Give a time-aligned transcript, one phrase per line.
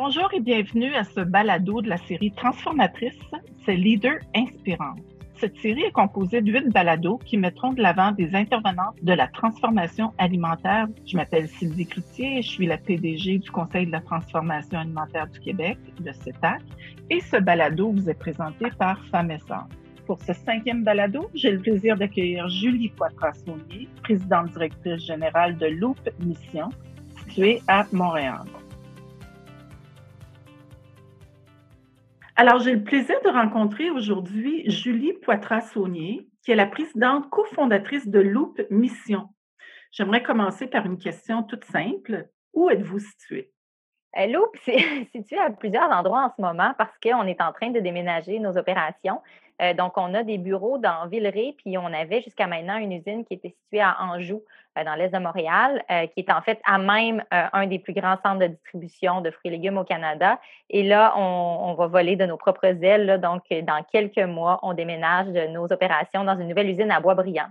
[0.00, 3.18] Bonjour et bienvenue à ce balado de la série Transformatrice,
[3.66, 5.00] c'est Leader Inspirante.
[5.34, 9.26] Cette série est composée de huit balados qui mettront de l'avant des intervenantes de la
[9.26, 10.86] transformation alimentaire.
[11.04, 15.40] Je m'appelle Sylvie Cloutier je suis la PDG du Conseil de la transformation alimentaire du
[15.40, 16.62] Québec, le CETAC.
[17.10, 19.36] Et ce balado vous est présenté par Femmes
[20.06, 25.98] Pour ce cinquième balado, j'ai le plaisir d'accueillir Julie Poitras-Saunier, présidente directrice générale de Loop
[26.20, 26.68] Mission,
[27.26, 28.44] située à Montréal.
[32.40, 38.20] Alors, j'ai le plaisir de rencontrer aujourd'hui Julie Poitras-Saunier, qui est la présidente cofondatrice de
[38.20, 39.30] Loop Mission.
[39.90, 42.28] J'aimerais commencer par une question toute simple.
[42.52, 43.50] Où êtes-vous située?
[44.16, 44.78] Euh, Loop, c'est
[45.14, 48.56] situé à plusieurs endroits en ce moment parce qu'on est en train de déménager nos
[48.56, 49.20] opérations.
[49.60, 53.24] Euh, donc, on a des bureaux dans Villeray, puis on avait jusqu'à maintenant une usine
[53.24, 54.44] qui était située à Anjou,
[54.78, 55.82] euh, dans l'est de Montréal,
[56.14, 59.48] qui est en fait à même un des plus grands centres de distribution de fruits
[59.48, 60.40] et légumes au Canada.
[60.70, 63.20] Et là, on, va voler de nos propres ailes.
[63.20, 67.48] donc, dans quelques mois, on déménage nos opérations dans une nouvelle usine à Boisbriand.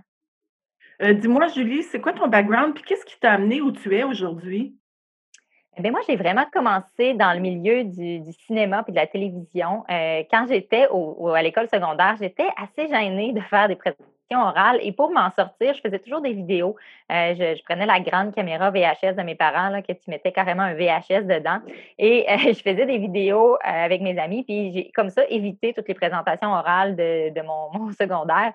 [1.00, 4.74] Dis-moi, Julie, c'est quoi ton background, puis qu'est-ce qui t'a amené où tu es aujourd'hui?
[5.84, 9.84] Eh moi, j'ai vraiment commencé dans le milieu du, cinéma et de la télévision.
[9.88, 14.90] Euh, quand j'étais à l'école secondaire, j'étais assez gênée de faire des présentations orales et
[14.90, 16.74] pour m'en sortir, je faisais toujours des vidéos.
[17.12, 20.64] Euh, je, prenais la grande caméra VHS de mes parents, là, que tu mettais carrément
[20.64, 21.60] un VHS dedans
[21.96, 24.42] et euh, je faisais des vidéos avec mes amis.
[24.42, 28.52] Puis j'ai comme ça évité toutes les présentations orales de, mon, mon secondaire.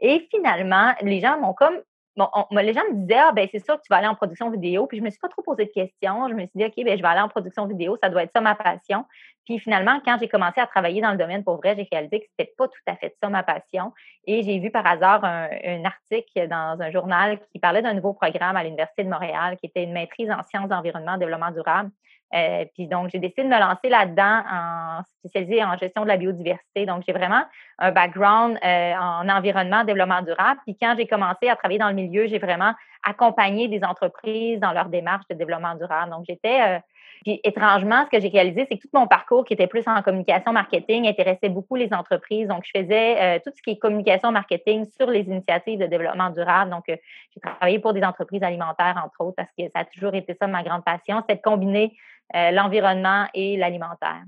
[0.00, 1.78] Et finalement, les gens m'ont comme
[2.16, 4.50] bon, les gens me disaient, ah, ben, c'est sûr que tu vas aller en production
[4.50, 4.86] vidéo.
[4.86, 6.28] Puis je me suis pas trop posé de questions.
[6.28, 7.96] Je me suis dit, OK, ben, je vais aller en production vidéo.
[8.02, 9.04] Ça doit être ça ma passion.
[9.46, 12.26] Puis finalement, quand j'ai commencé à travailler dans le domaine pour vrai, j'ai réalisé que
[12.30, 13.92] c'était pas tout à fait ça ma passion.
[14.26, 18.56] Et j'ai vu par hasard un, article dans un journal qui parlait d'un nouveau programme
[18.56, 21.90] à l'Université de Montréal qui était une maîtrise en sciences d'environnement et développement durable.
[22.34, 26.16] Euh, puis donc, j'ai décidé de me lancer là-dedans en spécialisé en gestion de la
[26.16, 26.84] biodiversité.
[26.84, 27.42] Donc, j'ai vraiment
[27.78, 30.60] un background euh, en environnement, développement durable.
[30.66, 32.72] Puis quand j'ai commencé à travailler dans le milieu, j'ai vraiment
[33.04, 36.10] accompagné des entreprises dans leur démarche de développement durable.
[36.10, 36.78] Donc, j'étais euh,
[37.22, 40.02] puis étrangement, ce que j'ai réalisé, c'est que tout mon parcours qui était plus en
[40.02, 42.48] communication marketing intéressait beaucoup les entreprises.
[42.48, 46.30] Donc, je faisais euh, tout ce qui est communication marketing sur les initiatives de développement
[46.30, 46.70] durable.
[46.70, 46.96] Donc, euh,
[47.34, 50.46] j'ai travaillé pour des entreprises alimentaires, entre autres, parce que ça a toujours été ça
[50.46, 51.96] ma grande passion, c'est de combiner
[52.34, 54.22] euh, l'environnement et l'alimentaire.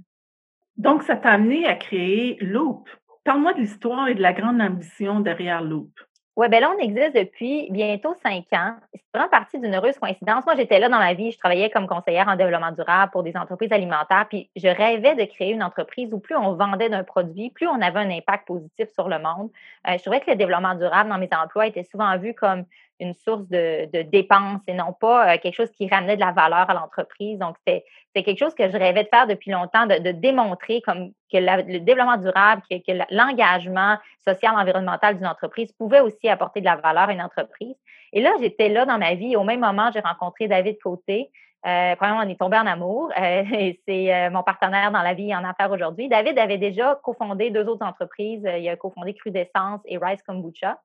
[0.77, 2.89] Donc, ça t'a amené à créer Loop.
[3.25, 5.91] Parle-moi de l'histoire et de la grande ambition derrière Loop.
[6.39, 8.77] Oui, bien là, on existe depuis bientôt cinq ans.
[8.95, 10.47] C'est vraiment partie d'une heureuse coïncidence.
[10.47, 13.37] Moi, j'étais là dans ma vie, je travaillais comme conseillère en développement durable pour des
[13.37, 17.51] entreprises alimentaires, puis je rêvais de créer une entreprise où plus on vendait d'un produit,
[17.51, 19.51] plus on avait un impact positif sur le monde.
[19.89, 22.67] Euh, je trouvais que le développement durable dans mes emplois était souvent vu comme
[23.01, 26.69] une source de, dépenses et non pas euh, quelque chose qui ramenait de la valeur
[26.69, 27.39] à l'entreprise.
[27.39, 31.39] Donc, c'était quelque chose que je rêvais de faire depuis longtemps, de, démontrer comme que
[31.39, 37.09] le développement durable, que, l'engagement social, environnemental d'une entreprise pouvait aussi apporter de la valeur
[37.09, 37.77] à une entreprise.
[38.13, 39.37] Et là, j'étais là dans ma vie.
[39.37, 41.31] Au même moment, j'ai rencontré David Côté.
[41.67, 43.11] Euh, premièrement, on est tombé en amour.
[43.19, 43.43] Euh,
[43.87, 46.09] c'est euh, mon partenaire dans la vie et en affaires aujourd'hui.
[46.09, 48.49] David avait déjà cofondé deux autres entreprises.
[48.59, 50.79] Il a cofondé Crudescence et Rice Kombucha.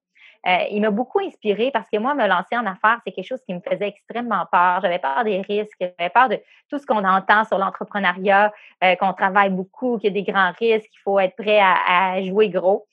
[0.46, 3.42] Euh, il m'a beaucoup inspiré parce que moi, me lancer en affaires, c'est quelque chose
[3.46, 4.81] qui me faisait extrêmement peur.
[4.81, 6.40] J'avais peur des risques, j'avais peur de
[6.70, 8.52] tout ce qu'on entend sur l'entrepreneuriat,
[8.84, 12.22] euh, qu'on travaille beaucoup, qu'il y a des grands risques, qu'il faut être prêt à,
[12.24, 12.86] jouer gros.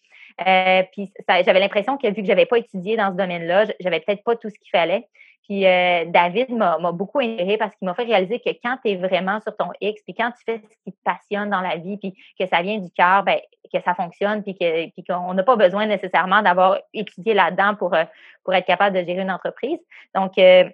[0.47, 4.23] Euh, puis j'avais l'impression que vu que j'avais pas étudié dans ce domaine-là, j'avais peut-être
[4.23, 5.09] pas tout ce qu'il fallait.
[5.45, 8.97] Puis euh, David m'a beaucoup inspiré parce qu'il m'a fait réaliser que quand tu es
[8.97, 11.97] vraiment sur ton X, puis quand tu fais ce qui te passionne dans la vie,
[11.97, 13.39] puis que ça vient du cœur, ben,
[13.73, 14.57] que ça fonctionne, puis
[15.09, 18.05] qu'on n'a pas besoin nécessairement d'avoir étudié là-dedans pour, euh,
[18.45, 19.79] pour être capable de gérer une entreprise.
[20.15, 20.69] Donc, euh,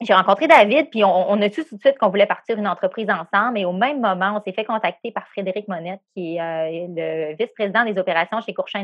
[0.00, 3.08] j'ai rencontré David, puis on, a su tout de suite qu'on voulait partir une entreprise
[3.08, 3.58] ensemble.
[3.58, 7.84] Et au même moment, on s'est fait contacter par Frédéric Monette, qui est le vice-président
[7.84, 8.82] des opérations chez Courchain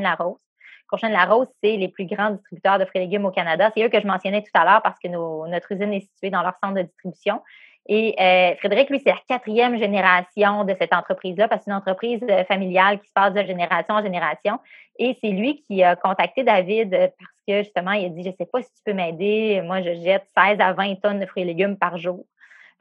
[0.90, 1.00] Larose.
[1.00, 3.70] Courchain Larose, c'est les plus grands distributeurs de fruits et légumes au Canada.
[3.74, 6.42] C'est eux que je mentionnais tout à l'heure parce que notre usine est située dans
[6.42, 7.40] leur centre de distribution.
[7.88, 11.76] Et euh, Frédéric, lui, c'est la quatrième génération de cette entreprise-là, parce que c'est une
[11.76, 14.58] entreprise euh, familiale qui se passe de génération en génération.
[14.98, 18.28] Et c'est lui qui a contacté David euh, parce que justement, il a dit Je
[18.28, 19.62] ne sais pas si tu peux m'aider.
[19.64, 22.24] Moi, je jette 16 à 20 tonnes de fruits et légumes par jour.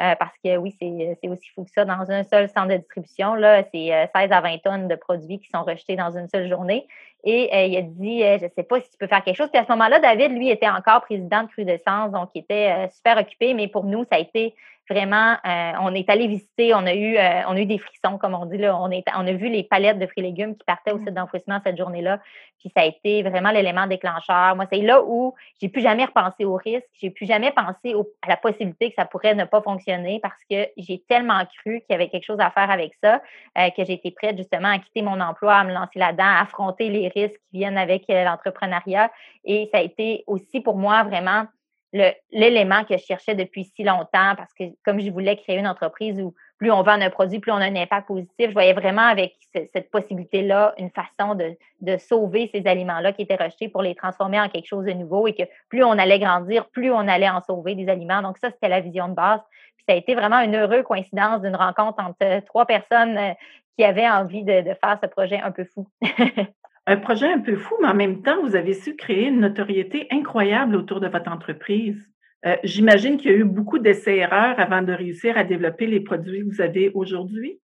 [0.01, 1.83] Euh, parce que oui, c'est aussi fou que ça.
[1.83, 5.39] Dans un seul centre de distribution, là, c'est 16 euh, à 20 tonnes de produits
[5.39, 6.87] qui sont rejetés dans une seule journée.
[7.25, 9.49] Et euh, il a dit, je ne sais pas si tu peux faire quelque chose.
[9.49, 13.17] Puis à ce moment-là, David, lui, était encore président de Crudescence, donc il était super
[13.17, 13.53] occupé.
[13.53, 14.55] Mais pour nous, ça a été
[14.89, 18.17] vraiment, euh, on est allé visiter, on a eu, euh, on a eu des frissons,
[18.17, 18.57] comme on dit.
[18.57, 18.75] Là.
[18.81, 21.05] On, est, on a vu les palettes de fruits et légumes qui partaient au mmh.
[21.05, 22.19] site d'enfouissement cette journée-là.
[22.59, 24.55] Puis ça a été vraiment l'élément déclencheur.
[24.55, 26.87] Moi, c'est là où j'ai plus jamais repensé au risque.
[26.99, 30.67] J'ai plus jamais pensé à la possibilité que ça pourrait ne pas fonctionner parce que
[30.75, 33.21] j'ai tellement cru qu'il y avait quelque chose à faire avec ça
[33.57, 36.41] euh, que j'ai été prête justement à quitter mon emploi, à me lancer là-dedans, à
[36.41, 39.11] affronter les risques qui viennent avec l'entrepreneuriat.
[39.45, 41.45] Et ça a été aussi pour moi vraiment
[41.93, 46.19] l'élément que je cherchais depuis si longtemps parce que comme je voulais créer une entreprise
[46.21, 49.07] où plus on vend un produit, plus on a un impact positif, je voyais vraiment
[49.07, 54.39] avec cette possibilité-là une façon de, sauver ces aliments-là qui étaient rejetés pour les transformer
[54.39, 57.41] en quelque chose de nouveau et que plus on allait grandir, plus on allait en
[57.41, 58.21] sauver des aliments.
[58.21, 59.39] Donc ça, c'était la vision de base.
[59.77, 63.33] Puis ça a été vraiment une heureuse coïncidence d'une rencontre entre trois personnes euh,
[63.77, 65.87] qui avaient envie de faire ce projet un peu fou.
[66.89, 70.07] un projet un peu fou, mais en même temps, vous avez su créer une notoriété
[70.09, 72.09] incroyable autour de votre entreprise.
[72.47, 76.39] Euh, j'imagine qu'il y a eu beaucoup d'essais-erreurs avant de réussir à développer les produits
[76.39, 77.61] que vous avez aujourd'hui.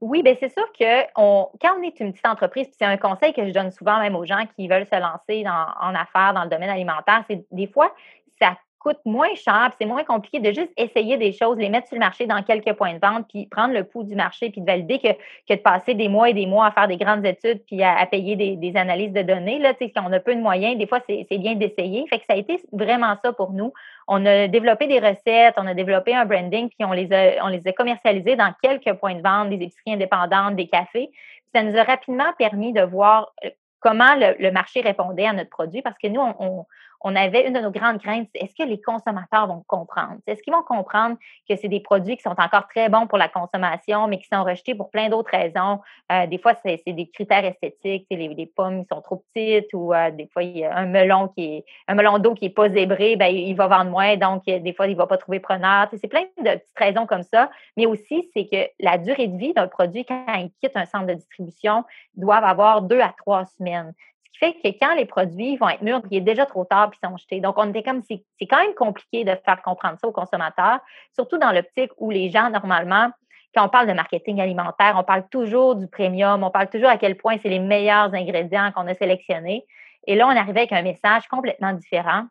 [0.00, 3.46] Oui, bien c'est sûr que quand on est une petite entreprise, c'est un conseil que
[3.46, 6.70] je donne souvent même aux gens qui veulent se lancer en affaires dans le domaine
[6.70, 7.94] alimentaire, c'est des fois,
[8.40, 11.96] ça coûte moins cher, c'est moins compliqué de juste essayer des choses, les mettre sur
[11.96, 14.66] le marché dans quelques points de vente, puis prendre le pouls du marché, puis de
[14.66, 15.08] valider que,
[15.52, 18.36] de passer des mois et des mois à faire des grandes études, puis à, payer
[18.36, 19.58] des, analyses de données.
[19.58, 22.06] Là, on a peu de moyens, des fois, c'est bien d'essayer.
[22.08, 23.72] Fait que ça a été vraiment ça pour nous.
[24.06, 27.72] On a développé des recettes, on a développé un branding, puis on les a, on
[27.72, 31.10] commercialisés dans quelques points de vente, des épiceries indépendantes, des cafés.
[31.54, 35.82] ça nous a rapidement permis de voir euh, comment le, marché répondait à notre produit
[35.82, 36.66] parce que nous, on
[37.14, 40.16] avait une de nos grandes craintes, c'est est-ce que les consommateurs vont comprendre?
[40.26, 41.16] Est-ce qu'ils vont comprendre
[41.48, 44.42] que c'est des produits qui sont encore très bons pour la consommation, mais qui sont
[44.42, 45.80] rejetés pour plein d'autres raisons?
[46.10, 50.10] Euh, des fois, c'est des critères esthétiques, les, les, pommes sont trop petites ou euh,
[50.10, 52.68] des fois, il y a un melon qui est un melon d'eau qui n'est pas
[52.68, 55.40] zébré, ben, il va vendre moins, donc euh, des fois, il ne va pas trouver
[55.40, 55.88] preneur.
[55.92, 59.52] C'est plein de petites raisons comme ça, mais aussi, c'est que la durée de vie
[59.52, 61.84] d'un produit, quand il quitte un centre de distribution,
[62.16, 63.92] doit avoir deux à trois semaines
[64.38, 67.16] fait que quand les produits vont être mûrs, il est déjà trop tard puis sont
[67.16, 67.40] jetés.
[67.40, 70.78] Donc, on était comme c'est quand même compliqué de faire comprendre ça aux consommateurs,
[71.14, 73.10] surtout dans l'optique où les gens, normalement,
[73.54, 76.98] quand on parle de marketing alimentaire, on parle toujours du premium, on parle toujours à
[76.98, 79.64] quel point c'est les meilleurs ingrédients qu'on a sélectionnés.
[80.06, 82.24] Et là, on arrivait avec un message complètement différent.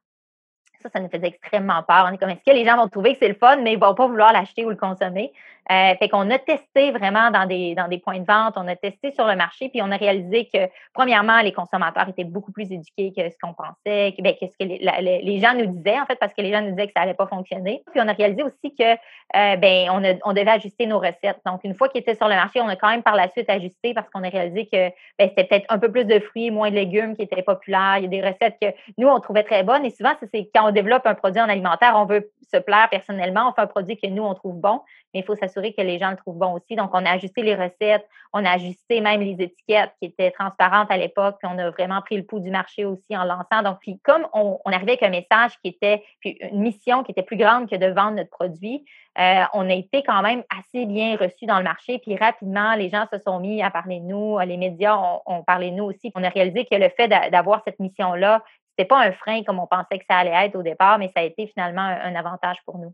[0.81, 2.05] Ça, ça nous faisait extrêmement peur.
[2.07, 3.79] On est comme, est-ce que les gens vont trouver que c'est le fun, mais ils
[3.79, 5.33] vont pas vouloir l'acheter ou le consommer?
[5.71, 8.75] Euh, fait qu'on a testé vraiment dans des, dans des points de vente, on a
[8.75, 10.59] testé sur le marché, puis on a réalisé que,
[10.93, 14.63] premièrement, les consommateurs étaient beaucoup plus éduqués que ce qu'on pensait, que, ben, ce que
[14.63, 17.01] les, les, gens nous disaient, en fait, parce que les gens nous disaient que ça
[17.01, 17.83] allait pas fonctionner.
[17.91, 21.39] Puis on a réalisé aussi que, euh, ben, on, on devait ajuster nos recettes.
[21.45, 23.49] Donc, une fois qu'ils étaient sur le marché, on a quand même par la suite
[23.49, 24.89] ajusté parce qu'on a réalisé que
[25.19, 27.97] ben, c'était peut-être un peu plus de fruits, moins de légumes qui étaient populaires.
[27.97, 28.67] Il y a des recettes que
[28.97, 29.85] nous, on trouvait très bonnes.
[29.85, 33.49] Et souvent, c'est quand on développe un produit en alimentaire, on veut se plaire personnellement,
[33.49, 34.81] on fait un produit que nous, on trouve bon,
[35.17, 36.75] mais il faut s'assurer que les gens le trouvent bon aussi.
[36.75, 40.91] Donc, on a ajusté les recettes, on a ajusté même les étiquettes qui étaient transparentes
[40.91, 43.63] à l'époque, puis on a vraiment pris le pouls du marché aussi en lançant.
[43.63, 47.23] Donc, puis comme on, arrivait avec un message qui était, puis une mission qui était
[47.23, 48.85] plus grande que de vendre notre produit,
[49.17, 52.89] euh, on a été quand même assez bien reçus dans le marché, puis rapidement, les
[52.89, 56.11] gens se sont mis à parler de nous, les médias ont, parlé de nous aussi.
[56.13, 58.43] On a réalisé que le fait d'avoir cette mission-là,
[58.77, 61.21] c'était pas un frein comme on pensait que ça allait être au départ, mais ça
[61.21, 62.93] a été finalement un, avantage pour nous.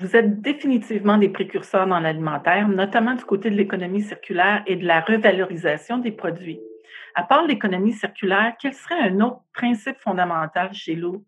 [0.00, 4.84] Vous êtes définitivement des précurseurs dans l'alimentaire, notamment du côté de l'économie circulaire et de
[4.84, 6.60] la revalorisation des produits.
[7.14, 11.24] À part l'économie circulaire, quel serait un autre principe fondamental chez Lou?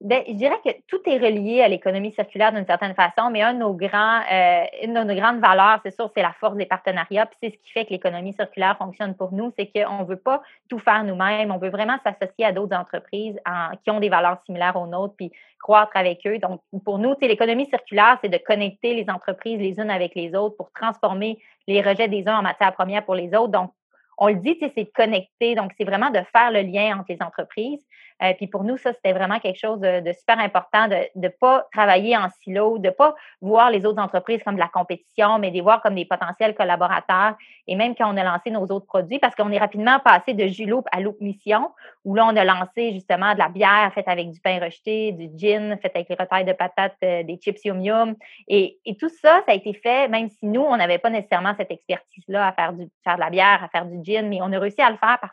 [0.00, 3.52] Bien, je dirais que tout est relié à l'économie circulaire d'une certaine façon, mais un
[3.52, 6.64] de nos grands, euh, une de nos grandes valeurs, c'est sûr, c'est la force des
[6.64, 7.26] partenariats.
[7.26, 10.16] Puis c'est ce qui fait que l'économie circulaire fonctionne pour nous, c'est qu'on ne veut
[10.16, 10.40] pas
[10.70, 11.50] tout faire nous-mêmes.
[11.50, 13.38] On veut vraiment s'associer à d'autres entreprises
[13.84, 16.38] qui ont des valeurs similaires aux nôtres, puis croître avec eux.
[16.38, 20.56] Donc, pour nous, l'économie circulaire, c'est de connecter les entreprises les unes avec les autres
[20.56, 21.38] pour transformer
[21.68, 23.52] les rejets des uns en matière première pour les autres.
[23.52, 23.70] Donc,
[24.16, 25.54] on le dit, c'est de connecter.
[25.54, 27.84] Donc, c'est vraiment de faire le lien entre les entreprises.
[28.22, 31.66] Euh, puis pour nous, ça, c'était vraiment quelque chose de, super important de ne pas
[31.72, 35.50] travailler en silo, de ne pas voir les autres entreprises comme de la compétition, mais
[35.50, 37.36] de les voir comme des potentiels collaborateurs.
[37.66, 40.46] Et même quand on a lancé nos autres produits, parce qu'on est rapidement passé de
[40.46, 41.70] Juloop à Loop Mission,
[42.04, 45.30] où là, on a lancé justement de la bière faite avec du pain rejeté, du
[45.36, 48.16] gin fait avec les retailles de patates, euh, des chips yum yum.
[48.48, 51.54] Et, et, tout ça, ça a été fait, même si nous, on n'avait pas nécessairement
[51.56, 54.52] cette expertise-là à faire, du, faire de la bière, à faire du gin, mais on
[54.52, 55.32] a réussi à le faire parce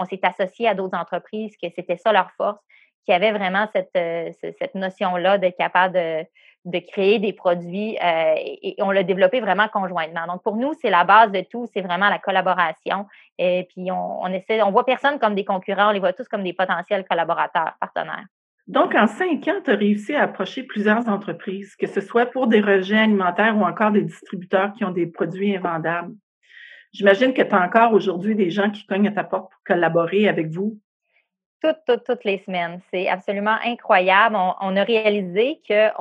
[0.00, 2.60] qu'on s'est associé à d'autres entreprises, que c'était ça leur force,
[3.04, 4.30] qui avait vraiment cette, euh,
[4.74, 6.24] notion-là d'être capable de,
[6.66, 10.26] de, créer des produits euh, et, on l'a développé vraiment conjointement.
[10.26, 13.06] Donc, pour nous, c'est la base de tout, c'est vraiment la collaboration.
[13.38, 16.28] Et puis, on, on essaie, on voit personne comme des concurrents, on les voit tous
[16.28, 18.26] comme des potentiels collaborateurs, partenaires.
[18.66, 22.46] Donc, en cinq ans, tu as réussi à approcher plusieurs entreprises, que ce soit pour
[22.46, 26.14] des rejets alimentaires ou encore des distributeurs qui ont des produits invendables.
[26.92, 30.28] J'imagine que tu as encore aujourd'hui des gens qui cognent à ta porte pour collaborer
[30.28, 30.80] avec vous
[31.60, 32.80] toutes, toutes, toutes les semaines.
[32.90, 34.36] C'est absolument incroyable.
[34.36, 35.92] On, a réalisé qu'il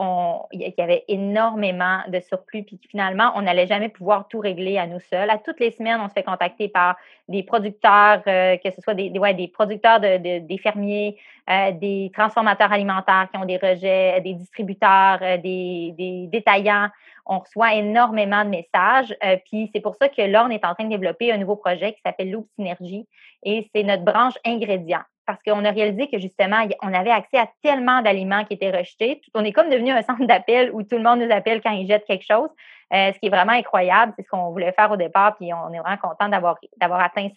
[0.53, 4.99] y avait énormément de surplus, puis finalement, on n'allait jamais pouvoir tout régler à nous
[4.99, 5.29] seuls.
[5.29, 6.95] À toutes les semaines, on se fait contacter par
[7.27, 11.17] des producteurs, euh, que ce soit des, ouais, des producteurs de, des fermiers,
[11.49, 16.87] euh, des transformateurs alimentaires qui ont des rejets, des distributeurs, euh, des, des, détaillants.
[17.25, 19.15] On reçoit énormément de messages.
[19.45, 21.93] puis c'est pour ça que là, on est en train de développer un nouveau projet
[21.93, 23.07] qui s'appelle Loop Synergie
[23.43, 27.47] et c'est notre branche ingrédients parce qu'on a réalisé que justement, on avait accès à
[27.61, 29.21] tellement d'aliments qui étaient rejetés.
[29.35, 31.85] On est comme devenu un centre d'appel où tout le monde nous appelle quand ils
[31.87, 32.49] jettent quelque chose,
[32.91, 34.11] euh, ce qui est vraiment incroyable.
[34.17, 36.57] C'est ce qu'on voulait faire au départ, puis on est vraiment content d'avoir
[36.99, 37.27] atteint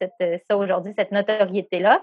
[0.49, 2.00] ça aujourd'hui, cette notoriété-là.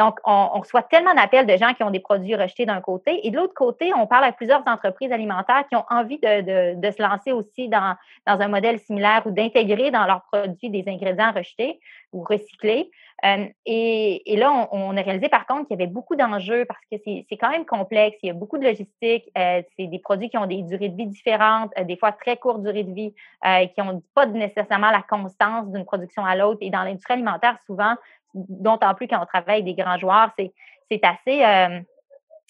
[0.00, 3.26] Donc, on, reçoit tellement d'appels de gens qui ont des produits rejetés d'un côté.
[3.26, 7.02] Et de l'autre côté, on parle à plusieurs entreprises alimentaires qui ont envie de, se
[7.02, 11.80] lancer aussi dans, un modèle similaire ou d'intégrer dans leurs produits des ingrédients rejetés
[12.14, 12.90] ou recyclés.
[13.26, 16.96] Euh, et, là, on, a réalisé par contre qu'il y avait beaucoup d'enjeux parce que
[17.04, 18.16] c'est quand même complexe.
[18.22, 19.30] Il y a beaucoup de logistique.
[19.36, 22.38] Euh, c'est des produits qui ont des durées de vie différentes, euh, des fois très
[22.38, 23.14] courtes durées de vie,
[23.44, 26.60] qui n'ont pas nécessairement la constance d'une production à l'autre.
[26.62, 27.94] Et dans l'industrie alimentaire, souvent,
[28.34, 31.80] d'autant plus quand on travaille avec des grands joueurs, c'est assez, euh,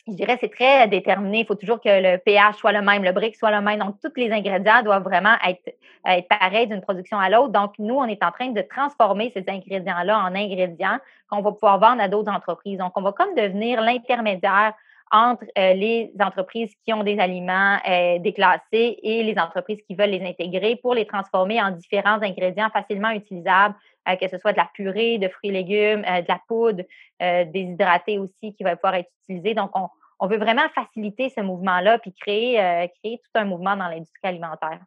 [0.08, 1.40] je dirais, c'est très déterminé.
[1.40, 3.78] Il faut toujours que le pH soit le même, le brick soit le même.
[3.78, 5.74] Donc, tous les ingrédients doivent vraiment être,
[6.06, 7.52] être pareils d'une production à l'autre.
[7.52, 11.78] Donc, nous, on est en train de transformer ces ingrédients-là en ingrédients qu'on va pouvoir
[11.78, 12.78] vendre à d'autres entreprises.
[12.78, 14.74] Donc, on va comme devenir l'intermédiaire
[15.12, 20.10] entre euh, les entreprises qui ont des aliments euh, déclassés et les entreprises qui veulent
[20.10, 23.74] les intégrer pour les transformer en différents ingrédients facilement utilisables,
[24.08, 26.84] euh, que ce soit de la purée, de fruits et légumes, de la poudre,
[27.20, 29.54] déshydraté aussi qui va pouvoir être utilisé.
[29.54, 32.54] Donc, on, veut vraiment faciliter ce mouvement-là puis créer,
[33.00, 34.80] créer tout un mouvement dans l'industrie alimentaire.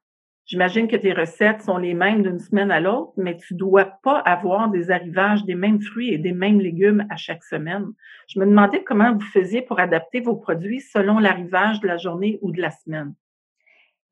[0.45, 4.19] J'imagine que tes recettes sont les mêmes d'une semaine à l'autre, mais tu dois pas
[4.19, 7.87] avoir des arrivages des mêmes fruits et des mêmes légumes à chaque semaine.
[8.27, 12.39] Je me demandais comment vous faisiez pour adapter vos produits selon l'arrivage de la journée
[12.41, 13.13] ou de la semaine.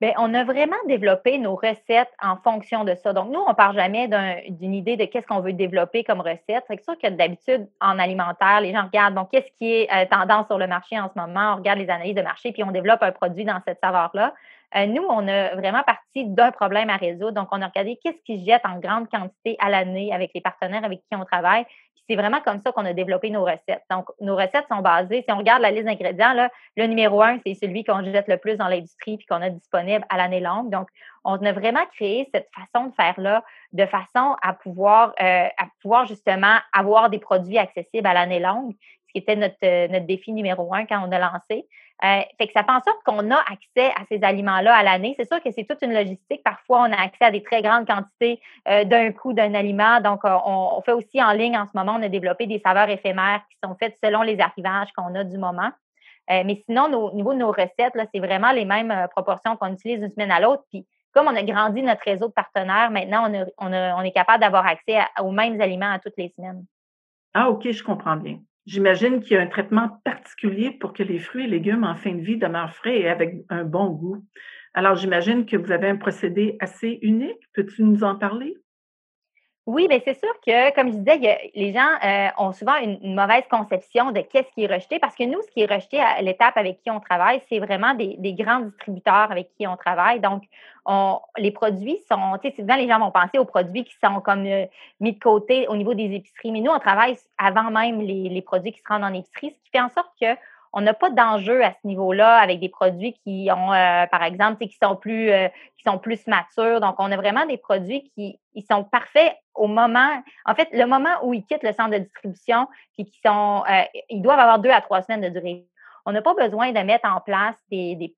[0.02, 3.14] Bien, on a vraiment développé nos recettes en fonction de ça.
[3.14, 4.10] Donc, nous, on ne part jamais
[4.50, 6.64] d'une idée de qu'est-ce qu'on veut développer comme recette.
[6.68, 10.48] C'est sûr que d'habitude, en alimentaire, les gens regardent, bon, qu'est-ce qui est euh, tendance
[10.48, 11.54] sur le marché en ce moment?
[11.54, 14.34] On regarde les analyses de marché, puis on développe un produit dans cette saveur-là.
[14.76, 17.32] Euh, nous, on a vraiment parti d'un problème à résoudre.
[17.32, 20.42] Donc, on a regardé qu'est-ce qui se jette en grande quantité à l'année avec les
[20.42, 21.66] partenaires avec qui on travaille.
[22.10, 23.84] c'est vraiment comme ça qu'on a développé nos recettes.
[23.90, 26.34] Donc, nos recettes sont basées, si on regarde la liste d'ingrédients,
[26.76, 30.06] le numéro un, c'est celui qu'on jette le plus dans l'industrie puis qu'on a disponible
[30.10, 30.70] à l'année longue.
[30.70, 30.88] Donc,
[31.24, 36.06] on a vraiment créé cette façon de faire-là de façon à pouvoir, euh, à pouvoir
[36.06, 38.74] justement avoir des produits accessibles à l'année longue,
[39.12, 41.68] ce qui était notre, euh, notre défi numéro un quand on a lancé.
[42.04, 45.14] Euh, fait que ça fait en sorte qu'on a accès à ces aliments-là à l'année.
[45.18, 46.42] C'est sûr que c'est toute une logistique.
[46.44, 50.00] Parfois, on a accès à des très grandes quantités euh, d'un coup d'un aliment.
[50.02, 53.42] Donc, on, fait aussi en ligne en ce moment, on a développé des saveurs éphémères
[53.50, 55.70] qui sont faites selon les arrivages qu'on a du moment.
[56.30, 60.12] mais sinon, au niveau de nos recettes, c'est vraiment les mêmes proportions qu'on utilise d'une
[60.12, 60.64] semaine à l'autre.
[60.70, 64.98] Puis, comme on a grandi notre réseau de partenaires, maintenant, on, est capable d'avoir accès
[65.20, 66.66] aux mêmes aliments à toutes les semaines.
[67.34, 68.40] Ah, OK, je comprends bien.
[68.66, 72.14] J'imagine qu'il y a un traitement particulier pour que les fruits et légumes en fin
[72.14, 74.26] de vie demeurent frais et avec un bon goût.
[74.74, 77.40] Alors, j'imagine que vous avez un procédé assez unique.
[77.54, 78.56] Peux-tu nous en parler?
[79.68, 83.44] Oui, mais c'est sûr que, comme je disais, les gens euh, ont souvent une, mauvaise
[83.50, 86.58] conception de qu'est-ce qui est rejeté parce que nous, ce qui est rejeté à l'étape
[86.58, 90.20] avec qui on travaille, c'est vraiment des, grands distributeurs avec qui on travaille.
[90.20, 90.44] Donc,
[91.38, 94.48] les produits sont, tu sais, souvent les gens vont penser aux produits qui sont comme
[94.48, 94.66] euh,
[95.00, 98.42] mis de côté au niveau des épiceries, mais nous, on travaille avant même les, les
[98.42, 100.36] produits qui se rendent en épicerie, ce qui fait en sorte que
[100.74, 104.66] on n'a pas d'enjeu à ce niveau-là avec des produits qui ont, euh, par exemple,
[104.66, 106.80] qui sont plus euh, qui sont plus matures.
[106.80, 111.10] Donc, on a vraiment des produits qui sont parfaits au moment, en fait, le moment
[111.24, 114.70] où ils quittent le centre de distribution, puis qui sont, euh, ils doivent avoir deux
[114.70, 115.66] à trois semaines de durée.
[116.06, 118.16] On n'a pas besoin de mettre en place des,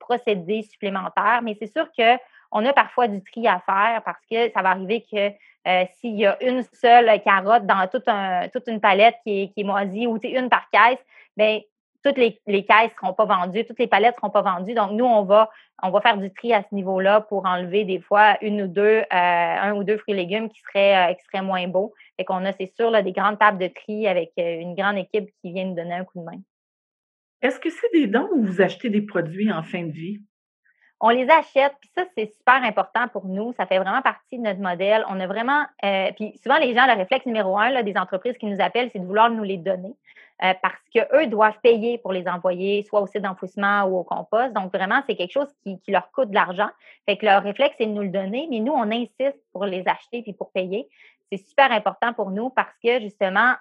[0.00, 2.18] procédés supplémentaires, mais c'est sûr que
[2.56, 5.30] on a parfois du tri à faire parce que ça va arriver que
[5.94, 9.64] s'il y a une seule carotte dans toute, un, toute une palette qui est, qui
[9.64, 11.02] moisie ou une par caisse,
[11.36, 11.60] bien,
[12.04, 14.74] toutes les, les caisses ne seront pas vendues, toutes les palettes ne seront pas vendues.
[14.74, 15.50] Donc, nous, on va,
[15.82, 19.00] on va faire du tri à ce niveau-là pour enlever des fois une ou deux,
[19.00, 21.94] euh, un ou deux fruits et légumes qui seraient, euh, qui moins beaux.
[22.18, 24.98] Et qu'on a, c'est sûr, là, des grandes tables de tri avec euh, une grande
[24.98, 26.40] équipe qui vient nous donner un coup de main.
[27.42, 30.20] Est-ce que c'est des dons ou vous achetez des produits en fin de vie?
[31.00, 33.52] on les achète, puis ça, c'est super important pour nous.
[33.52, 35.04] Ça fait vraiment partie de notre modèle.
[35.10, 38.38] On a vraiment, euh, puis souvent, les gens, le réflexe numéro un là, des entreprises
[38.38, 39.94] qui nous appellent, c'est de vouloir nous les donner
[40.42, 44.52] euh, parce qu'eux doivent payer pour les envoyer, soit au site d'enfouissement ou au compost.
[44.52, 46.68] Donc, vraiment, c'est quelque chose qui, leur coûte de l'argent.
[47.06, 49.86] Fait que leur réflexe, c'est de nous le donner, mais nous, on insiste pour les
[49.86, 50.88] acheter puis pour payer.
[51.30, 53.54] C'est super important pour nous parce que, justement,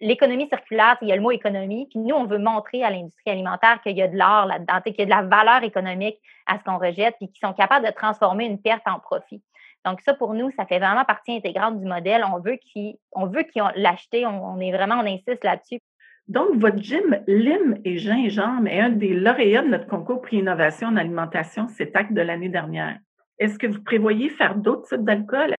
[0.00, 3.30] l'économie circulaire, il y a le mot économie, puis nous, on veut montrer à l'industrie
[3.30, 6.58] alimentaire qu'il y a de l'or là-dedans, qu'il y a de la valeur économique à
[6.58, 9.42] ce qu'on rejette, puis qu'ils sont capables de transformer une perte en profit.
[9.84, 12.24] Donc, ça, pour nous, ça fait vraiment partie intégrante du modèle.
[12.24, 15.80] On veut qu'ils qu l'achètent, on, est vraiment, on insiste là-dessus.
[16.28, 20.88] Donc, votre gym Lime et Gingembre est un des lauréats de notre concours Prix Innovation
[20.88, 22.98] en alimentation CETAC de l'année dernière.
[23.38, 25.54] Est-ce que vous prévoyez faire d'autres types d'alcool?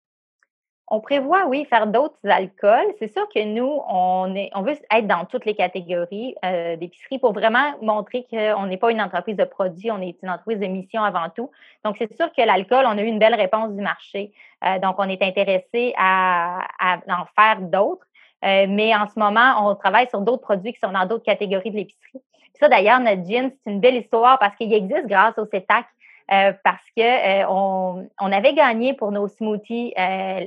[0.87, 2.93] On prévoit, oui, faire d'autres alcools.
[2.99, 7.33] C'est sûr que nous, on, est, veut être dans toutes les catégories euh, d'épicerie pour
[7.33, 11.03] vraiment montrer qu'on n'est pas une entreprise de produits, on est une entreprise de mission
[11.03, 11.49] avant tout.
[11.83, 14.31] Donc, c'est sûr que l'alcool, on a eu une belle réponse du marché.
[14.63, 16.67] Euh, donc, on est intéressé à,
[17.07, 18.05] en faire d'autres.
[18.45, 21.71] Euh, mais en ce moment, on travaille sur d'autres produits qui sont dans d'autres catégories
[21.71, 22.21] de l'épicerie.
[22.59, 25.85] Ça, d'ailleurs, notre gin, c'est une belle histoire parce qu'il existe grâce au CETAC
[26.31, 29.93] euh, parce que euh, on, on, avait gagné pour nos smoothies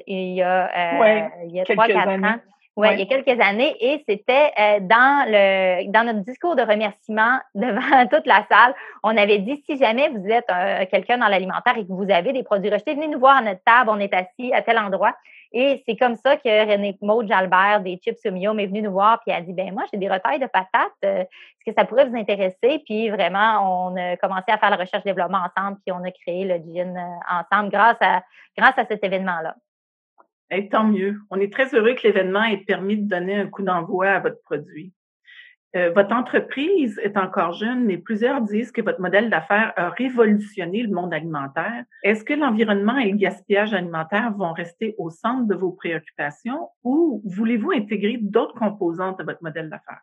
[0.07, 2.39] il y a, ouais, il y a 3-4 ans.
[2.77, 4.53] Ouais, il y a quelques années, et c'était
[4.83, 9.77] dans le dans notre discours de remerciement devant toute la salle, on avait dit si
[9.77, 10.47] jamais vous êtes
[10.89, 13.65] quelqu'un dans l'alimentaire et que vous avez des produits rejetés, venez nous voir à notre
[13.65, 15.13] table, on est assis à tel endroit.
[15.53, 19.21] Et c'est comme ça que René Maud Jalbert des Chips Mio m'est venue nous voir
[19.25, 22.07] puis a dit ben moi j'ai des retailles de patates, euh, est-ce que ça pourrait
[22.07, 22.83] vous intéresser?
[22.85, 26.45] Puis vraiment on a commencé à faire la recherche développement ensemble puis on a créé
[26.45, 28.23] le gin euh, ensemble grâce à
[28.57, 29.55] grâce à cet événement là.
[30.51, 31.19] Et tant mieux.
[31.31, 34.41] On est très heureux que l'événement ait permis de donner un coup d'envoi à votre
[34.43, 34.93] produit.
[35.77, 40.83] Euh, votre entreprise est encore jeune, mais plusieurs disent que votre modèle d'affaires a révolutionné
[40.83, 41.85] le monde alimentaire.
[42.03, 47.21] Est-ce que l'environnement et le gaspillage alimentaire vont rester au centre de vos préoccupations ou
[47.27, 50.01] voulez-vous intégrer d'autres composantes de votre modèle d'affaires?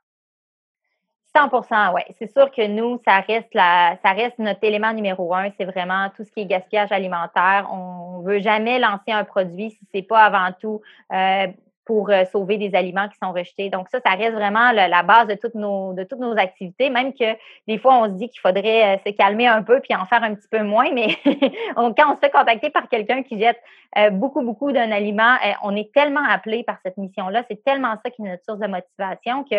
[1.35, 2.01] 100% oui.
[2.17, 5.49] C'est sûr que nous, ça reste la, ça reste notre élément numéro un.
[5.57, 7.67] C'est vraiment tout ce qui est gaspillage alimentaire.
[7.71, 10.81] On veut jamais lancer un produit si c'est pas avant tout
[11.11, 11.47] euh,
[11.85, 13.69] pour euh, sauver des aliments qui sont rejetés.
[13.69, 17.13] Donc ça, ça reste vraiment la, base de toutes nos de toutes nos activités, même
[17.13, 17.25] que
[17.67, 20.23] des fois on se dit qu'il faudrait euh, se calmer un peu puis en faire
[20.23, 21.09] un petit peu moins, mais
[21.75, 23.59] quand on se fait contacter par quelqu'un qui jette
[23.97, 28.09] euh, beaucoup beaucoup d'un aliment, on est tellement appelé par cette mission-là, c'est tellement ça
[28.09, 29.55] qui est notre source de motivation que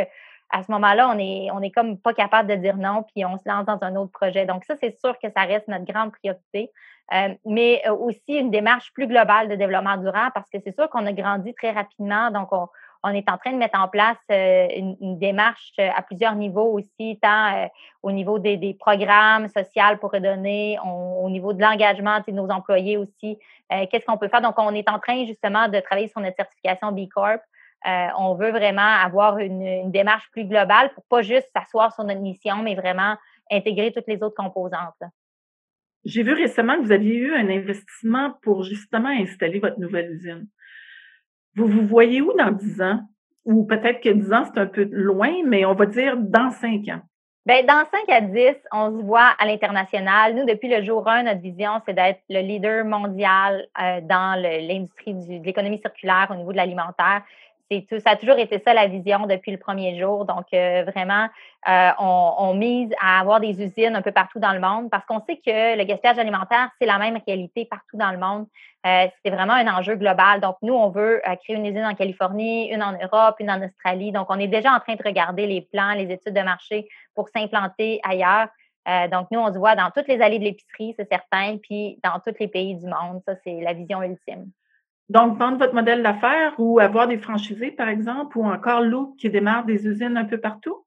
[0.50, 3.36] à ce moment-là, on est, on est comme pas capable de dire non, puis on
[3.36, 4.46] se lance dans un autre projet.
[4.46, 6.70] Donc, ça, c'est sûr que ça reste notre grande priorité.
[7.12, 10.90] Euh, mais euh, aussi une démarche plus globale de développement durable parce que c'est sûr
[10.90, 12.32] qu'on a grandi très rapidement.
[12.32, 12.68] Donc, on,
[13.04, 17.18] on, est en train de mettre en place euh, une, démarche à plusieurs niveaux aussi,
[17.22, 17.68] tant
[18.02, 22.96] au niveau des, des, programmes sociaux pour redonner, au niveau de l'engagement de nos employés
[22.96, 23.38] aussi.
[23.70, 24.42] Qu'est-ce qu'on peut faire?
[24.42, 27.40] Donc, on est en train justement de travailler sur notre certification B Corp.
[27.86, 32.20] Euh, on veut vraiment avoir une, démarche plus globale pour pas juste s'asseoir sur notre
[32.20, 33.16] mission, mais vraiment
[33.50, 35.02] intégrer toutes les autres composantes.
[36.04, 40.46] J'ai vu récemment que vous aviez eu un investissement pour justement installer votre nouvelle usine.
[41.54, 43.00] Vous vous voyez où dans 10 ans?
[43.44, 46.88] Ou peut-être que 10 ans, c'est un peu loin, mais on va dire dans 5
[46.88, 47.02] ans.
[47.46, 50.34] Bien, dans 5 à 10, on se voit à l'international.
[50.34, 55.14] Nous, depuis le jour 1, notre vision, c'est d'être le leader mondial euh, dans l'industrie
[55.14, 57.22] de l'économie circulaire au niveau de l'alimentaire
[57.70, 60.24] tout, ça a toujours été ça la vision depuis le premier jour.
[60.24, 61.28] Donc, euh, vraiment,
[61.68, 65.20] euh, on, mise à avoir des usines un peu partout dans le monde parce qu'on
[65.20, 68.46] sait que le gaspillage alimentaire, c'est la même réalité partout dans le monde.
[68.86, 70.40] Euh, c'est vraiment un enjeu global.
[70.40, 74.12] Donc, nous, on veut créer une usine en Californie, une en Europe, une en Australie.
[74.12, 77.28] Donc, on est déjà en train de regarder les plans, les études de marché pour
[77.28, 78.48] s'implanter ailleurs.
[79.10, 82.20] donc, nous, on se voit dans toutes les allées de l'épicerie, c'est certain, puis dans
[82.20, 83.20] tous les pays du monde.
[83.26, 84.52] Ça, c'est la vision ultime.
[85.08, 89.30] Donc, vendre votre modèle d'affaires ou avoir des franchisés, par exemple, ou encore Loop qui
[89.30, 90.84] démarre des usines un peu partout?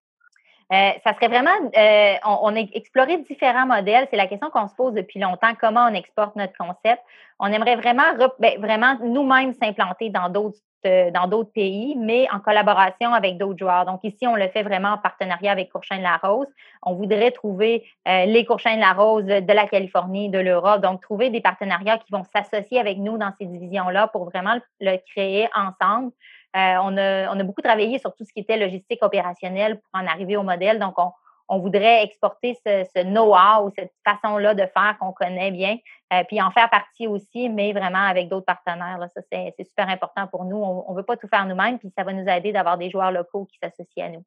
[0.72, 4.08] Euh, ça serait vraiment, euh, on, a exploré différents modèles.
[4.12, 5.54] C'est la question qu'on se pose depuis longtemps.
[5.60, 7.02] Comment on exporte notre concept
[7.40, 8.04] On aimerait vraiment,
[8.38, 13.86] ben, vraiment nous-mêmes s'implanter dans d'autres dans d'autres pays, mais en collaboration avec d'autres joueurs.
[13.86, 16.48] Donc ici, on le fait vraiment en partenariat avec Courchain de la Rose.
[16.84, 21.02] On voudrait trouver euh, les Courchain de la Rose de la Californie, de l'Europe, donc
[21.02, 25.50] trouver des partenariats qui vont s'associer avec nous dans ces divisions-là pour vraiment le, créer
[25.56, 26.12] ensemble.
[26.56, 30.02] Euh, on, a, on a beaucoup travaillé sur tout ce qui était logistique opérationnelle pour
[30.02, 30.80] en arriver au modèle.
[30.80, 31.12] Donc, on,
[31.50, 35.78] on voudrait exporter ce, know-how, cette façon-là de faire qu'on connaît bien,
[36.14, 39.00] euh, puis en faire partie aussi, mais vraiment avec d'autres partenaires.
[39.14, 40.58] Ça, c'est super important pour nous.
[40.58, 43.12] On ne veut pas tout faire nous-mêmes, puis ça va nous aider d'avoir des joueurs
[43.12, 44.24] locaux qui s'associent à nous.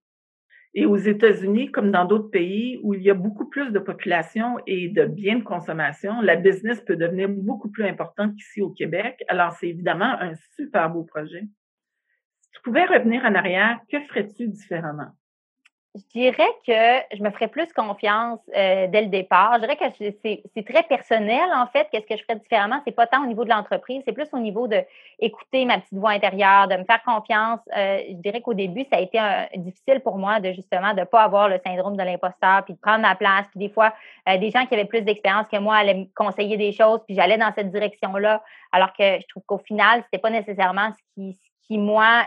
[0.75, 4.59] Et aux États-Unis, comme dans d'autres pays où il y a beaucoup plus de population
[4.67, 9.23] et de biens de consommation, la business peut devenir beaucoup plus importante qu'ici au Québec.
[9.29, 11.43] Alors, c'est évidemment un super beau projet.
[12.41, 15.11] Si tu pouvais revenir en arrière, que ferais-tu différemment?
[15.94, 19.57] Je dirais que je me ferais plus confiance euh, dès le départ.
[19.57, 19.85] Je dirais que
[20.55, 21.87] c'est très personnel, en fait.
[21.92, 22.81] Qu'est-ce que je ferais différemment?
[22.87, 24.83] C'est pas tant au niveau de l'entreprise, c'est plus au niveau de
[25.18, 27.61] écouter ma petite voix intérieure, de me faire confiance.
[27.76, 29.20] Euh, je dirais qu'au début, ça a été
[29.57, 33.02] difficile pour moi de justement de pas avoir le syndrome de l'imposteur, puis de prendre
[33.02, 33.46] ma place.
[33.50, 33.92] Puis des fois,
[34.31, 37.14] euh, des gens qui avaient plus d'expérience que moi allaient me conseiller des choses, puis
[37.14, 41.38] j'allais dans cette direction-là, alors que je trouve qu'au final, c'était pas nécessairement ce qui,
[41.66, 42.24] qui moi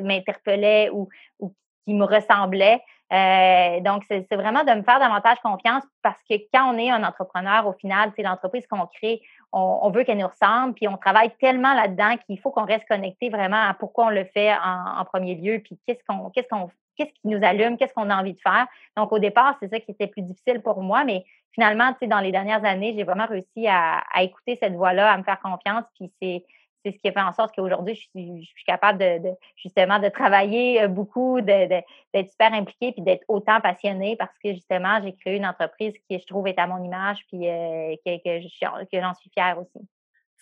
[0.00, 1.08] m'interpellait ou,
[1.38, 1.52] ou
[1.84, 2.82] qui me ressemblait.
[3.12, 7.04] Euh, donc, c'est vraiment de me faire davantage confiance parce que quand on est un
[7.04, 9.20] entrepreneur, au final, c'est l'entreprise qu'on crée,
[9.52, 13.28] on, veut qu'elle nous ressemble, puis on travaille tellement là-dedans qu'il faut qu'on reste connecté
[13.28, 17.12] vraiment à pourquoi on le fait en, premier lieu, puis qu'est-ce qu'on, qu'est-ce qu'on, qu'est-ce
[17.12, 18.66] qui nous allume, qu'est-ce qu'on a envie de faire.
[18.96, 22.32] Donc, au départ, c'est ça qui était plus difficile pour moi, mais finalement, dans les
[22.32, 26.10] dernières années, j'ai vraiment réussi à, à écouter cette voix-là, à me faire confiance, puis
[26.22, 26.46] c'est
[26.84, 29.98] c'est ce qui a fait en sorte qu'aujourd'hui, je suis, je suis, capable de, justement
[29.98, 31.84] de travailler euh, beaucoup, d'être
[32.30, 36.26] super impliquée puis d'être autant passionnée parce que justement, j'ai créé une entreprise qui, je
[36.26, 39.86] trouve, est à mon image puis euh, que, que j'en suis fière aussi.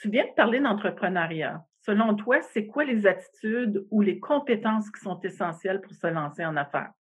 [0.00, 1.62] Tu viens de parler d'entrepreneuriat.
[1.84, 6.44] Selon toi, c'est quoi les attitudes ou les compétences qui sont essentielles pour se lancer
[6.44, 6.92] en affaires?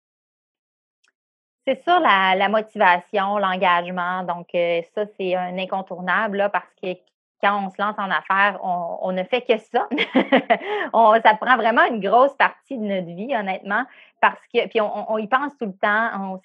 [1.68, 4.24] C'est sûr, la, motivation, l'engagement.
[4.24, 6.96] Donc, euh, ça, c'est un incontournable là, parce que
[7.42, 9.88] quand on se lance en affaires, on, ne fait que ça.
[11.24, 13.84] ça prend vraiment une grosse partie de notre vie, honnêtement,
[14.22, 16.10] parce que puis on, y pense tout le temps.
[16.20, 16.40] On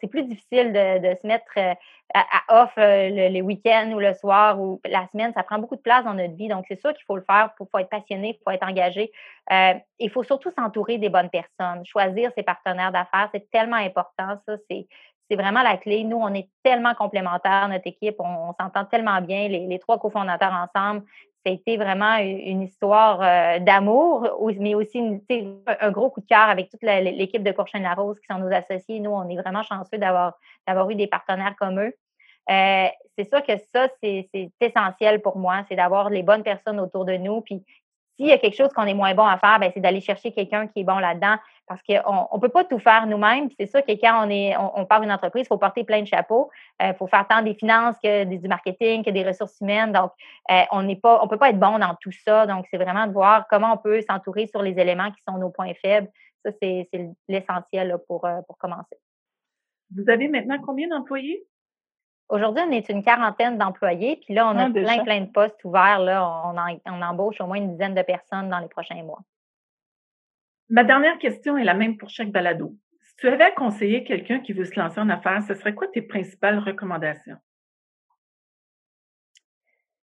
[0.00, 1.74] c'est plus difficile de, se mettre euh,
[2.14, 5.32] à, off euh, les week-ends ou le soir ou la semaine.
[5.34, 7.50] Ça prend beaucoup de place dans notre vie, donc c'est sûr qu'il faut le faire.
[7.60, 9.12] Il faut, être passionné, il faut être engagé.
[9.52, 13.28] Euh, il faut surtout s'entourer des bonnes personnes, choisir ses partenaires d'affaires.
[13.32, 14.36] C'est tellement important.
[14.46, 14.86] Ça, c'est
[15.32, 16.04] c'est vraiment la clé.
[16.04, 21.06] Nous, on est tellement complémentaires, notre équipe, on, s'entend tellement bien, les, trois cofondateurs ensemble.
[21.42, 24.28] Ça a été vraiment une histoire euh, d'amour,
[24.60, 25.00] mais aussi
[25.80, 29.00] un gros coup de cœur avec toute l'équipe de Courchaine Larose qui sont nos associés.
[29.00, 30.34] Nous, on est vraiment chanceux d'avoir
[30.90, 31.94] eu des partenaires comme eux.
[32.50, 34.28] Euh, c'est sûr que ça, c'est
[34.60, 37.40] essentiel pour moi, c'est d'avoir les bonnes personnes autour de nous.
[37.40, 37.64] Puis
[38.16, 40.32] s'il y a quelque chose qu'on est moins bon à faire, ben, c'est d'aller chercher
[40.32, 43.48] quelqu'un qui est bon là-dedans parce qu'on ne peut pas tout faire nous-mêmes.
[43.58, 44.28] C'est sûr que quand
[44.74, 46.50] on, part une entreprise, il faut porter plein de chapeaux.
[46.80, 49.92] Il euh, faut faire tant des finances que du marketing, que des ressources humaines.
[49.92, 50.12] Donc,
[50.50, 52.46] euh, on n'est pas, on peut pas être bon dans tout ça.
[52.46, 55.50] Donc, c'est vraiment de voir comment on peut s'entourer sur les éléments qui sont nos
[55.50, 56.08] points faibles.
[56.44, 56.88] Ça, c'est
[57.28, 58.96] l'essentiel euh, pour commencer.
[59.94, 61.46] Vous avez maintenant combien d'employés?
[62.28, 65.62] Aujourd'hui, on est une quarantaine d'employés, puis là, on a ah, plein, plein de postes
[65.64, 65.98] ouverts.
[65.98, 66.56] Là, on,
[66.86, 69.20] on, embauche au moins une dizaine de personnes dans les prochains mois.
[70.70, 72.74] Ma dernière question est la même pour chaque balado.
[73.02, 75.88] Si tu avais à conseiller quelqu'un qui veut se lancer en affaires, ce serait quoi
[75.88, 77.36] tes principales recommandations?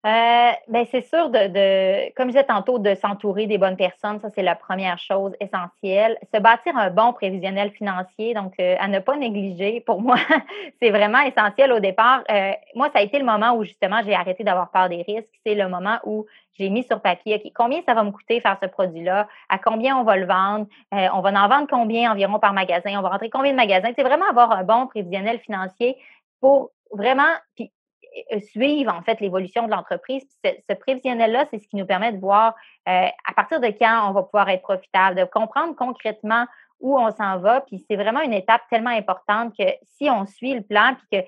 [0.07, 4.21] Euh, ben c'est sûr de, de, comme je disais tantôt, de s'entourer des bonnes personnes,
[4.21, 6.17] ça c'est la première chose essentielle.
[6.33, 9.81] Se bâtir un bon prévisionnel financier, donc euh, à ne pas négliger.
[9.81, 10.15] Pour moi,
[10.81, 12.23] c'est vraiment essentiel au départ.
[12.31, 15.41] Euh, moi, ça a été le moment où justement j'ai arrêté d'avoir peur des risques.
[15.45, 16.25] C'est le moment où
[16.57, 19.97] j'ai mis sur papier, OK, combien ça va me coûter faire ce produit-là, à combien
[19.99, 23.29] on va le vendre, on va en vendre combien environ par magasin, on va rentrer
[23.29, 23.91] combien de magasins?
[23.95, 25.99] C'est vraiment avoir un bon prévisionnel financier
[26.41, 27.25] pour vraiment,
[28.41, 30.25] suivre en fait l'évolution de l'entreprise.
[30.45, 32.55] Ce, prévisionnel-là, c'est ce qui nous permet de voir
[32.89, 36.47] euh, à partir de quand on va pouvoir être profitable, de comprendre concrètement
[36.81, 37.63] où on s'en va.
[37.63, 41.27] Puis c'est vraiment une étape tellement importante que si on suit le plan, puis que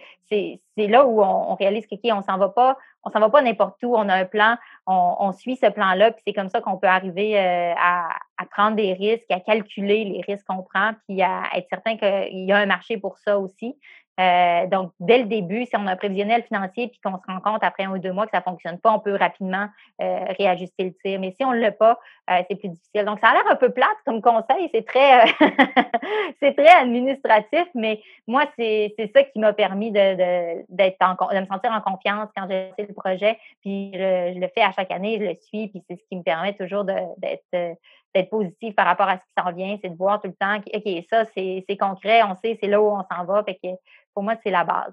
[0.76, 3.82] c'est là où on, réalise que on s'en va pas, on s'en va pas n'importe
[3.82, 3.94] où.
[3.96, 7.38] On a un plan, on, suit ce plan-là, puis c'est comme ça qu'on peut arriver
[7.38, 11.68] euh, à, à, prendre des risques, à calculer les risques qu'on prend, puis à être
[11.68, 13.78] certain qu'il y a un marché pour ça aussi.
[14.18, 17.40] Euh, donc, dès le début, si on a un prévisionnel financier puis qu'on se rend
[17.40, 19.68] compte après un ou deux mois que ça ne fonctionne pas, on peut rapidement
[20.00, 21.20] euh, réajuster le tir.
[21.20, 21.98] Mais si on ne l'a pas,
[22.30, 23.04] euh, c'est plus difficile.
[23.04, 24.68] Donc, ça a l'air un peu plate comme conseil.
[24.74, 25.24] C'est très,
[26.42, 31.80] c'est très administratif, mais moi, c'est, ça qui m'a permis de, d'être me sentir en
[31.80, 33.38] confiance quand j'ai fait le projet.
[33.62, 36.22] Puis, je, le fais à chaque année, je le suis, puis c'est ce qui me
[36.22, 37.76] permet toujours d'être
[38.18, 40.56] d'être positif par rapport à ce qui s'en vient, c'est de voir tout le temps,
[40.56, 43.44] OK, ça, c'est concret, on sait, c'est là où on s'en va.
[43.44, 43.68] Fait que
[44.14, 44.92] pour moi, c'est la base.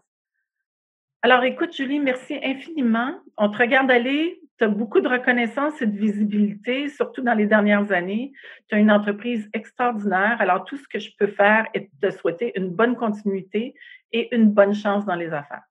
[1.21, 3.15] Alors, écoute, Julie, merci infiniment.
[3.37, 4.39] On te regarde aller.
[4.59, 8.31] Tu as beaucoup de reconnaissance et de visibilité, surtout dans les dernières années.
[8.69, 10.37] Tu as une entreprise extraordinaire.
[10.39, 13.73] Alors, tout ce que je peux faire est de te souhaiter une bonne continuité
[14.11, 15.63] et une bonne chance dans les affaires.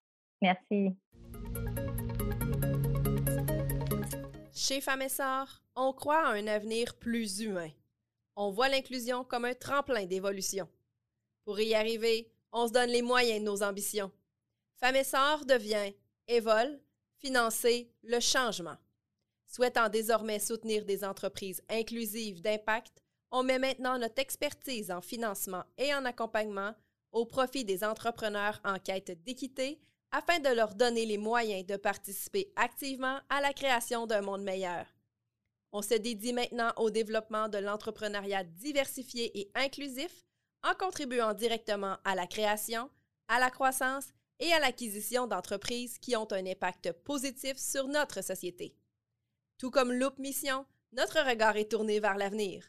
[0.43, 0.97] Merci.
[4.53, 7.71] Chez Femmes et on croit à un avenir plus humain.
[8.37, 10.69] on voit l'inclusion comme un tremplin d'évolution.
[11.45, 14.11] Pour y arriver, on se donne les moyens de nos ambitions.
[14.77, 15.93] Femme Essor devient
[16.27, 16.81] Evol,
[17.19, 18.77] financer le changement.
[19.47, 25.95] Souhaitant désormais soutenir des entreprises inclusives d'impact, on met maintenant notre expertise en financement et
[25.95, 26.75] en accompagnement
[27.13, 32.53] au profit des entrepreneurs en quête d'équité afin de leur donner les moyens de participer
[32.57, 34.87] activement à la création d'un monde meilleur.
[35.77, 40.25] On se dédie maintenant au développement de l'entrepreneuriat diversifié et inclusif
[40.63, 42.89] en contribuant directement à la création,
[43.27, 44.07] à la croissance
[44.39, 48.77] et à l'acquisition d'entreprises qui ont un impact positif sur notre société.
[49.59, 52.65] Tout comme Loop Mission, notre regard est tourné vers l'avenir.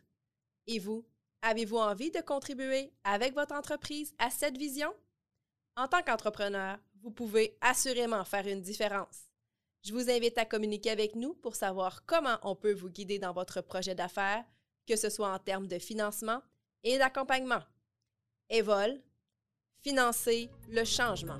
[0.65, 1.05] Et vous,
[1.43, 4.91] avez-vous envie de contribuer avec votre entreprise à cette vision?
[5.75, 9.24] En tant qu'entrepreneur, vous pouvez assurément faire une différence.
[9.85, 13.33] Je vous invite à communiquer avec nous pour savoir comment on peut vous guider dans
[13.33, 14.43] votre projet d'affaires,
[14.87, 16.41] que ce soit en termes de financement
[16.83, 17.61] et d'accompagnement.
[18.49, 18.99] Evol,
[19.83, 21.39] financer le changement.